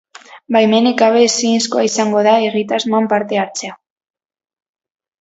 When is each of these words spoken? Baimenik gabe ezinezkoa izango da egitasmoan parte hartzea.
Baimenik 0.55 0.97
gabe 1.01 1.21
ezinezkoa 1.25 1.85
izango 1.89 2.25
da 2.31 2.35
egitasmoan 2.49 3.13
parte 3.15 3.41
hartzea. 3.45 3.81